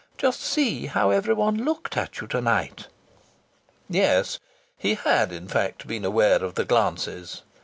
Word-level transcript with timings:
Just 0.17 0.39
see 0.41 0.87
how 0.87 1.11
everyone 1.11 1.63
looked 1.63 1.95
at 1.95 2.19
you 2.21 2.27
to 2.29 2.41
night!" 2.41 2.87
Yes, 3.87 4.39
he 4.75 4.95
had 4.95 5.31
in 5.31 5.47
fact 5.47 5.85
been 5.85 6.03
aware 6.05 6.43
of 6.43 6.55
the 6.55 6.65
glances. 6.65 7.43